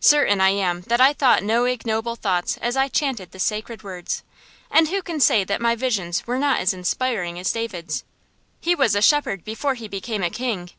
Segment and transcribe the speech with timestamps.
[0.00, 4.22] Certain I am that I thought no ignoble thoughts as I chanted the sacred words;
[4.70, 8.02] and who can say that my visions were not as inspiring as David's?
[8.58, 10.70] He was a shepherd before he became a king.